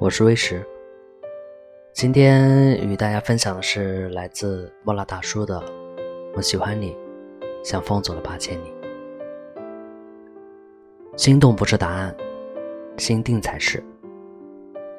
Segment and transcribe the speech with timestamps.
[0.00, 0.66] 我是威石。
[1.92, 5.60] 今天与大家分享的是来自莫拉大叔的
[6.34, 6.96] 《我喜欢你，
[7.62, 8.74] 像风走了八千里》。
[11.16, 12.12] 心动不是答案，
[12.96, 13.80] 心定才是。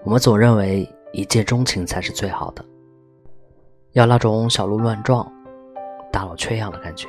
[0.05, 2.63] 我们总认为一见钟情才是最好的，
[3.91, 5.29] 要那种小鹿乱撞、
[6.09, 7.05] 大脑缺氧的感觉。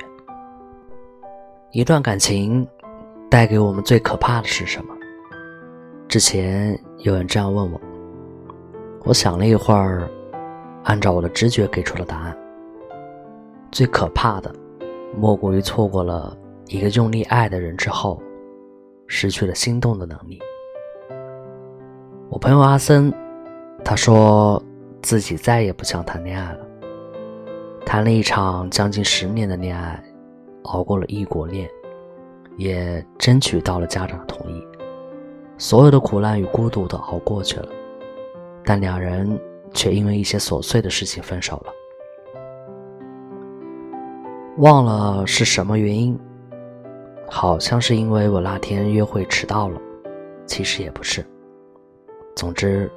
[1.71, 2.67] 一段感情
[3.29, 4.93] 带给我们最可怕的是什么？
[6.09, 7.79] 之前有人这样问我，
[9.03, 10.09] 我想了一会儿，
[10.83, 12.37] 按照我的直觉给出了答案。
[13.71, 14.51] 最可怕的，
[15.15, 16.35] 莫过于错过了
[16.67, 18.19] 一个用力爱的人之后，
[19.05, 20.39] 失去了心动的能力。
[22.29, 23.13] 我朋友阿森，
[23.85, 24.61] 他说
[25.03, 26.59] 自己再也不想谈恋爱了。
[27.85, 30.03] 谈了一场将近十年的恋爱，
[30.63, 31.69] 熬过了异国恋，
[32.57, 34.65] 也争取到了家长的同意。
[35.57, 37.69] 所有的苦难与孤独都熬过去了，
[38.63, 39.39] 但两人
[39.73, 41.73] 却因为一些琐碎的事情分手了。
[44.57, 46.17] 忘了是什么原因，
[47.27, 49.79] 好像是因为我那天约会迟到了，
[50.45, 51.25] 其实也不是。
[52.35, 52.89] 总之，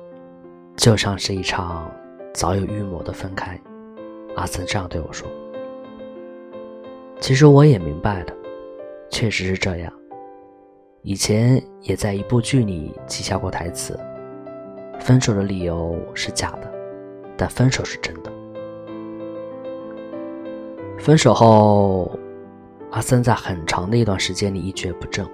[0.76, 1.90] 就像是一场
[2.34, 3.58] 早有预谋的分开。
[4.36, 5.28] 阿森这样对我说
[7.20, 8.34] ：“其实我也明白的，
[9.10, 9.92] 确实是这样。”
[11.02, 13.98] 以前也在一部剧里记下过台词
[15.00, 16.70] ：“分手的理由是假的，
[17.38, 18.30] 但分手是真的。”
[21.00, 22.10] 分手后，
[22.90, 25.26] 阿森在很长的一段时间里一蹶不振，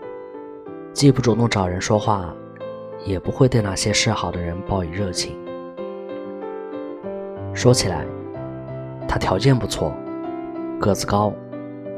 [0.93, 2.33] 既不主动找人说话，
[3.05, 5.37] 也不会对那些示好的人报以热情。
[7.53, 8.07] 说起来，
[9.09, 9.93] 他条件不错，
[10.79, 11.33] 个子高，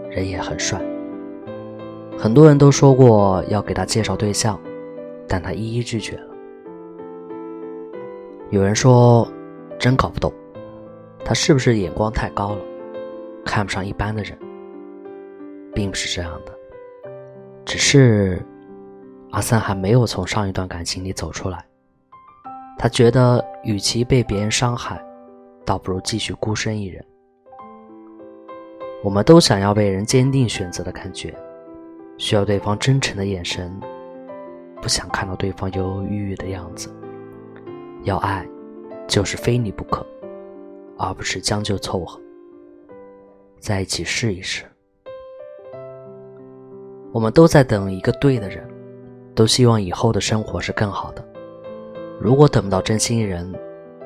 [0.09, 0.81] 人也很帅。
[2.21, 4.61] 很多人都说过要给他介绍对象，
[5.29, 6.27] 但他一一拒绝了。
[8.51, 9.27] 有人说，
[9.79, 10.33] 真搞不懂，
[11.25, 12.61] 他是不是眼光太高了，
[13.45, 14.37] 看不上一般的人？
[15.73, 16.53] 并不是这样的，
[17.65, 18.45] 只是
[19.31, 21.65] 阿三还没有从上一段感情里走出来。
[22.77, 25.01] 他觉得，与其被别人伤害，
[25.65, 27.05] 倒不如继续孤身一人。
[29.05, 31.33] 我们都想要被人坚定选择的感觉。
[32.19, 33.73] 需要对方真诚的眼神，
[34.83, 36.95] 不想看到对方犹犹豫豫的样子。
[38.03, 38.47] 要爱，
[39.07, 40.05] 就是非你不可，
[40.99, 42.21] 而不是将就凑合。
[43.61, 44.65] 在一起试一试。
[47.13, 48.69] 我们都在等一个对的人，
[49.35, 51.25] 都希望以后的生活是更好的。
[52.21, 53.53] 如果等不到真心人，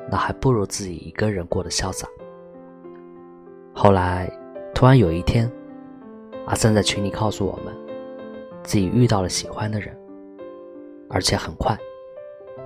[0.09, 2.07] 那还不如自己一个人过得潇洒。
[3.73, 4.31] 后来，
[4.73, 5.51] 突然有一天，
[6.45, 7.82] 阿三在群里告诉我们。
[8.63, 9.95] 自己遇到了喜欢的人，
[11.09, 11.77] 而且很快，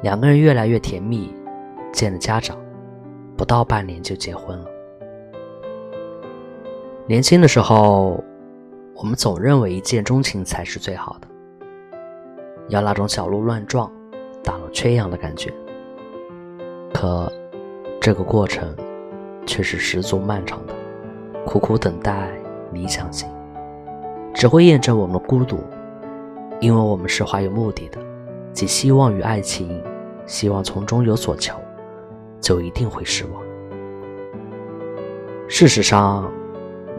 [0.02, 1.34] 两个人越来越甜蜜，
[1.92, 2.58] 见了家长，
[3.36, 4.66] 不到半年就结婚了。
[7.08, 8.24] 年轻的时候，
[8.96, 11.28] 我们总认为一见钟情才是最好的，
[12.70, 13.92] 要那种小鹿乱撞、
[14.44, 15.52] 大脑缺氧的感觉。
[16.94, 17.32] 可，
[18.00, 18.76] 这个过程
[19.46, 20.74] 却是十足漫长的，
[21.46, 22.30] 苦苦等待，
[22.72, 23.28] 理想型，
[24.34, 25.60] 只会验证我们孤独。
[26.60, 28.00] 因为我们是怀有目的的，
[28.52, 29.82] 即希望与爱情，
[30.26, 31.56] 希望从中有所求，
[32.42, 33.44] 就一定会失望。
[35.48, 36.30] 事实上，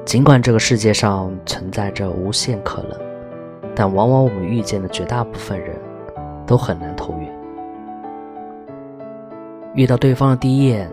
[0.04, 2.98] 尽管这个世界上存在着无限可能，
[3.74, 5.76] 但往往我们遇见的绝大部分人，
[6.46, 7.38] 都很难投缘。
[9.74, 10.90] 遇到对方的第一眼，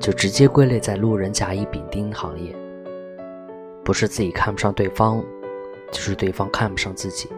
[0.00, 2.54] 就直接归类在路人甲乙丙丁行业。
[3.84, 5.22] 不是自己看不上对方，
[5.92, 7.28] 就是对方看不上自己。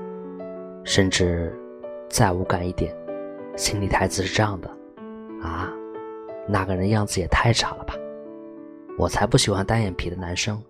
[0.85, 1.55] 甚至
[2.09, 2.95] 再无感一点，
[3.57, 4.69] 心里台词是这样的：
[5.43, 5.73] 啊，
[6.49, 7.95] 那个人样子也太差了吧！
[8.99, 10.61] 我才不喜欢单眼皮的男生。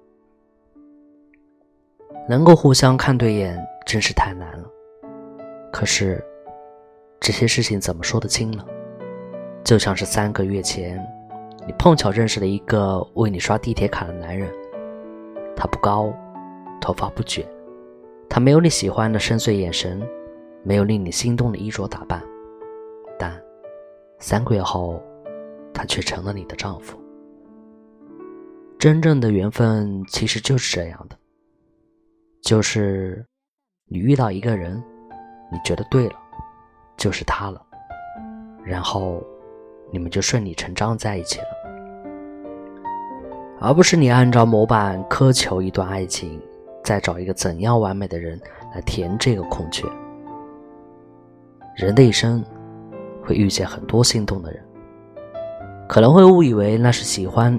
[2.28, 4.68] 能够互相看对眼，真是太难了。
[5.72, 6.22] 可是
[7.18, 8.64] 这些事情怎么说得清呢？
[9.64, 11.04] 就像是三个月前，
[11.66, 14.48] 你碰巧认识了一个为你刷地铁卡的男人，
[15.56, 16.12] 他不高，
[16.80, 17.44] 头发不卷。
[18.32, 20.00] 他没有你喜欢的深邃眼神，
[20.62, 22.22] 没有令你心动的衣着打扮，
[23.18, 23.32] 但
[24.20, 25.02] 三个月后，
[25.74, 26.96] 他却成了你的丈夫。
[28.78, 31.18] 真正的缘分其实就是这样的，
[32.40, 33.26] 就是
[33.86, 34.80] 你遇到一个人，
[35.50, 36.14] 你觉得对了，
[36.96, 37.60] 就是他了，
[38.62, 39.20] 然后
[39.90, 41.46] 你们就顺理成章在一起了，
[43.60, 46.40] 而不是你按照模板苛求一段爱情。
[46.82, 48.40] 再找一个怎样完美的人
[48.74, 49.86] 来填这个空缺？
[51.76, 52.44] 人的一生，
[53.24, 54.62] 会遇见很多心动的人，
[55.88, 57.58] 可能会误以为那是喜欢，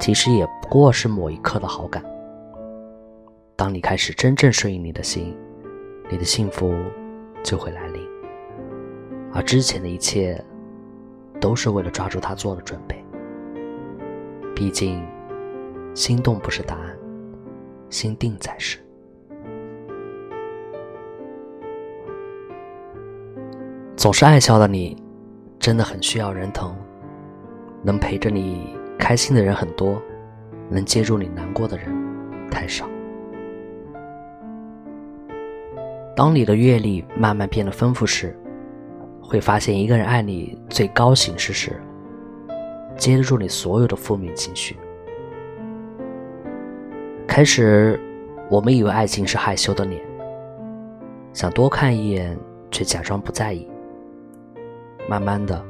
[0.00, 2.02] 其实也不过是某一刻的好感。
[3.56, 5.36] 当你开始真正顺应你的心，
[6.10, 6.74] 你的幸福
[7.42, 8.00] 就会来临，
[9.32, 10.42] 而之前的一切
[11.40, 12.96] 都是为了抓住他做的准备。
[14.54, 15.04] 毕竟，
[15.94, 16.96] 心动不是答案，
[17.92, 18.78] 心定才是。
[23.94, 24.96] 总是爱笑的你，
[25.60, 26.74] 真的很需要人疼。
[27.84, 30.00] 能陪着你开心的人很多，
[30.70, 31.86] 能接住你难过的人
[32.50, 32.88] 太少。
[36.16, 38.36] 当你的阅历慢慢变得丰富时，
[39.20, 41.80] 会发现一个人爱你最高形式是
[42.96, 44.76] 接住你所有的负面情绪。
[47.34, 47.98] 开始，
[48.50, 50.02] 我们以为爱情是害羞的脸，
[51.32, 52.38] 想多看一眼，
[52.70, 53.66] 却假装不在意。
[55.08, 55.64] 慢慢的，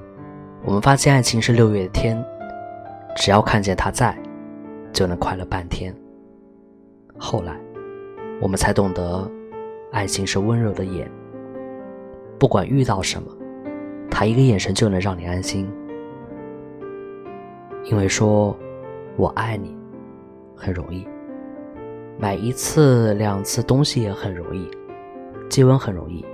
[0.65, 2.21] 我们发现爱情是六月天，
[3.15, 4.13] 只要看见他在，
[4.93, 5.95] 就能快乐半天。
[7.17, 7.57] 后来，
[8.41, 9.31] 我们才懂得。
[9.93, 11.09] 爱情是温柔的眼，
[12.41, 13.31] 不管遇到什么，
[14.11, 15.71] 他一个眼神就能让你安心。
[17.85, 18.57] 因为说
[19.17, 19.77] “我爱你”
[20.57, 21.07] 很容易，
[22.23, 24.71] 买一次两次东西也很容易，
[25.51, 26.25] 接吻很容易，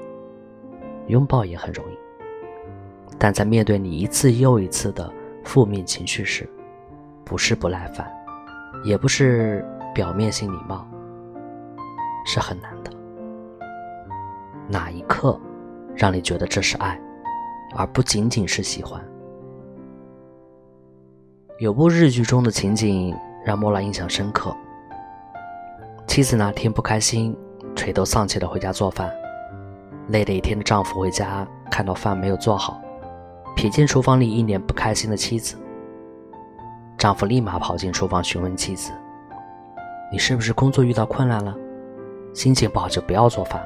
[1.07, 1.97] 拥抱也很容易，
[3.19, 5.11] 但在面对你一次又一次的
[5.45, 6.47] 负面情绪时，
[7.25, 8.07] 不是不耐烦，
[8.85, 9.65] 也不是
[9.95, 10.87] 表面性礼貌，
[12.27, 12.91] 是很难的。
[14.69, 15.41] 哪一刻，
[15.97, 17.01] 让你觉得这是爱，
[17.75, 19.03] 而不仅仅是喜欢？
[21.61, 24.55] 有部日剧中的情景让莫拉印象深刻。
[26.19, 27.33] 妻子那天不开心，
[27.77, 29.09] 垂头丧气的回家做饭。
[30.09, 32.83] 累了一天的丈夫回家，看到饭没有做好，
[33.57, 35.55] 瞥见厨房里一脸不开心的妻子，
[36.97, 38.91] 丈夫立马跑进厨房询问妻子
[40.11, 41.55] ：“你是不是工作遇到困难了？
[42.35, 43.65] 心情不好就不要做饭。”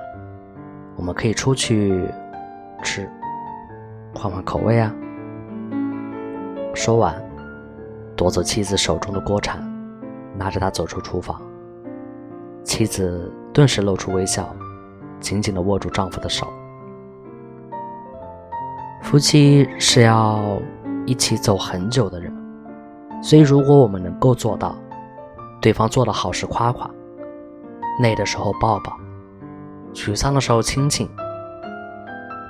[0.96, 2.06] 我们可以出去
[2.82, 3.08] 吃，
[4.14, 4.94] 换换口味啊！
[6.74, 7.14] 说完，
[8.14, 9.58] 夺走妻子手中的锅铲，
[10.36, 11.40] 拿着它走出厨房。
[12.64, 14.54] 妻子顿时露出微笑，
[15.20, 16.46] 紧紧的握住丈夫的手。
[19.02, 20.40] 夫妻是要
[21.04, 22.32] 一起走很久的人，
[23.22, 24.74] 所以如果我们能够做到，
[25.60, 26.88] 对方做的好时夸夸，
[28.00, 28.96] 累的时候抱抱。
[29.92, 31.06] 沮丧的时候亲亲，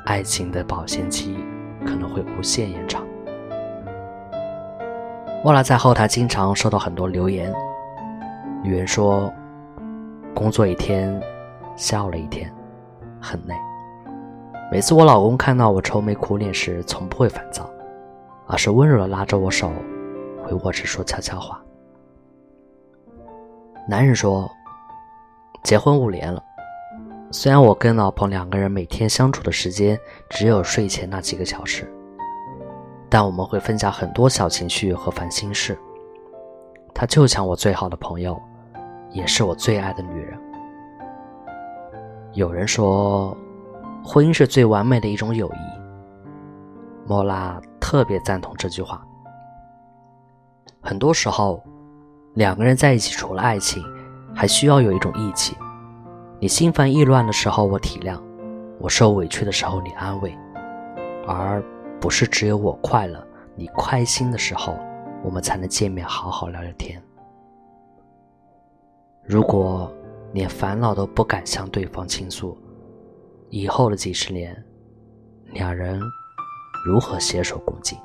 [0.07, 1.37] 爱情的保鲜期
[1.85, 3.03] 可能会无限延长。
[5.43, 7.53] 莫拉在后台经常收到很多留言，
[8.63, 9.33] 女人说
[10.35, 11.21] ：“工作一天，
[11.77, 12.53] 笑了一天，
[13.21, 13.55] 很累。”
[14.73, 17.69] 每次我老公看到我愁眉苦脸时，从不会烦躁，
[18.47, 19.71] 而是温柔的拉着我手，
[20.43, 21.63] 回卧室说悄悄话。
[23.87, 24.51] 男人说
[25.63, 26.43] ：“结婚五年了。”
[27.31, 29.99] 虽然我跟老婆两个人每天相处的时间
[30.29, 31.91] 只有睡前那几个小时，
[33.11, 35.79] 但我们会分享很多小情绪和烦心事。
[36.95, 38.41] 她就像我最好的朋友，
[39.13, 40.39] 也是我最爱的女人。
[42.33, 43.37] 有人说，
[44.03, 45.83] 婚姻是最完美的一种友谊。
[47.07, 49.05] 莫拉特别赞同这句话。
[50.81, 51.63] 很多时候，
[52.35, 53.83] 两个人在一起，除了爱情，
[54.35, 55.57] 还需要有一种义气。
[56.41, 58.19] 你心烦意乱的时候，我体谅；
[58.81, 60.37] 我受委屈的时候，你安慰，
[61.27, 61.63] 而
[62.01, 64.77] 不是只有我快乐、你开心的时候，
[65.23, 67.01] 我们才能见面好好聊聊天。
[69.25, 69.93] 如果
[70.33, 72.59] 连烦恼都不敢向对方倾诉，
[73.51, 74.65] 以后的几十年，
[75.53, 76.01] 两人
[76.85, 77.97] 如何携手共进？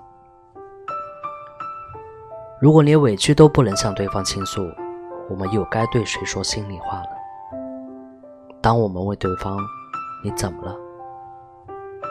[2.62, 4.70] 如果连委屈都不能向对方倾诉，
[5.28, 7.10] 我们又该对谁说心里话了？
[8.62, 9.58] 当我们问对方
[10.24, 10.76] “你怎么了”，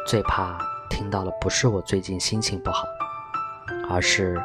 [0.07, 0.59] 最怕
[0.91, 2.85] 听到的不是“我最近心情不好”，
[3.89, 4.37] 而是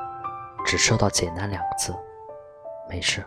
[0.66, 1.96] 只收到简单两个字
[2.88, 3.26] “没事”。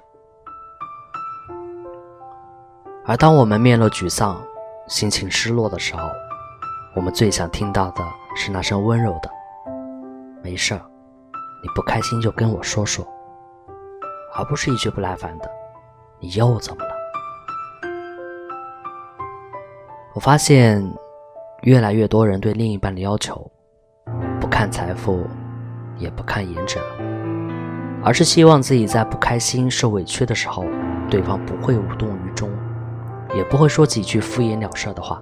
[3.07, 4.43] 而当我们面露沮丧、
[4.89, 6.09] 心情失落的时候，
[6.95, 8.03] 我们最想听到的
[8.35, 9.31] 是那声温柔的
[10.43, 10.81] “没事儿”，
[11.63, 13.07] 你不开心就跟我说说，
[14.35, 15.51] 而不是一句不耐烦的
[16.19, 16.91] “你又怎么了”。
[20.15, 20.83] 我发现，
[21.65, 23.51] 越来越多人对另一半的要求，
[24.41, 25.27] 不看财富，
[25.99, 26.79] 也不看颜值，
[28.03, 30.65] 而是希望自己在不开心、受委屈的时候，
[31.11, 32.51] 对方不会无动于衷，
[33.37, 35.21] 也不会说几句敷衍了事的话，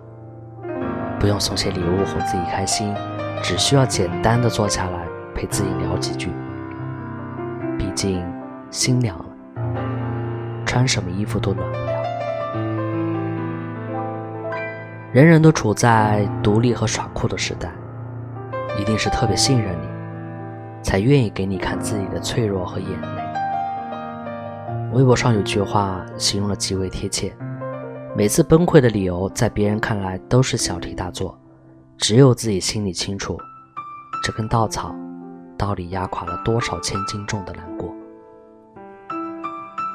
[1.18, 2.94] 不用送些礼物哄自己开心，
[3.42, 6.30] 只需要简单的坐下来陪自己聊几句。
[7.78, 8.24] 毕竟
[8.70, 9.24] 心凉了，
[10.66, 11.92] 穿什么衣服都暖不了。
[15.12, 17.70] 人人都处在独立和耍酷的时代，
[18.78, 19.86] 一定是特别信任你，
[20.82, 23.22] 才愿意给你看自己的脆弱和眼泪。
[24.92, 27.34] 微博上有句话形容的极为贴切：
[28.14, 31.34] 每次崩溃的理由，在别人看来都是小题大做，
[31.96, 33.38] 只有自己心里清楚，
[34.22, 34.94] 这根稻草
[35.56, 37.90] 到底压垮了多少千斤重的难过。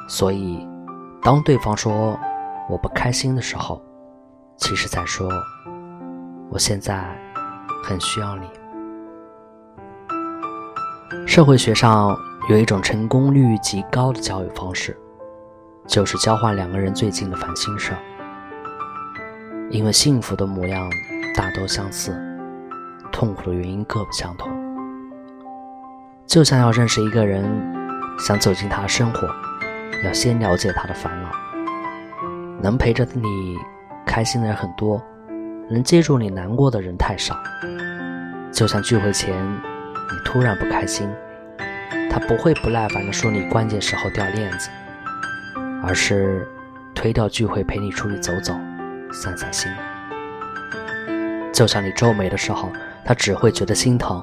[0.08, 0.66] 所以，
[1.22, 2.18] 当对方说
[2.68, 3.80] 我不开心的时候，
[4.56, 5.30] 其实在说，
[6.50, 7.16] 我现在
[7.84, 8.48] 很需要你。
[11.24, 12.18] 社会学上
[12.50, 14.98] 有一种成功率极高的交友方式，
[15.88, 17.98] 就是交换两个人最近的烦心事儿。
[19.70, 20.88] 因为幸福的模样
[21.34, 22.16] 大都相似，
[23.10, 24.48] 痛苦的原因各不相同。
[26.26, 27.44] 就像要认识一个人，
[28.18, 29.28] 想走进他的生活，
[30.04, 31.30] 要先了解他的烦恼，
[32.62, 33.56] 能陪着你。
[34.06, 35.00] 开心的人很多，
[35.68, 37.36] 能接住你难过的人太少。
[38.50, 41.06] 就像聚会前，你突然不开心，
[42.10, 44.70] 他不会不耐烦地说你关键时候掉链子，
[45.88, 46.46] 而是
[46.94, 48.52] 推掉聚会陪你出去走走，
[49.10, 49.72] 散散心。
[51.50, 52.70] 就像你皱眉的时候，
[53.06, 54.22] 他只会觉得心疼，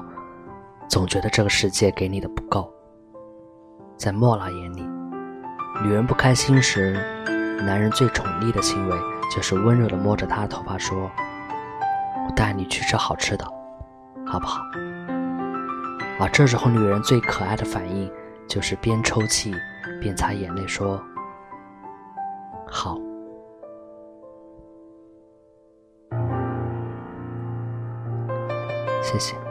[0.88, 2.72] 总觉得这个世界给你的不够。
[3.96, 4.88] 在莫拉眼里，
[5.82, 6.92] 女人不开心时，
[7.64, 8.96] 男人最宠溺的行为。
[9.34, 11.10] 就是温柔的摸着她的头发说
[12.28, 13.44] ：“我带你去吃好吃的，
[14.24, 14.62] 好不好？”
[16.20, 18.08] 而这时候，女人最可爱的反应
[18.46, 19.52] 就是边抽泣
[20.00, 21.02] 边擦眼泪说
[22.66, 23.00] ：“好。”
[29.02, 29.45] 谢谢。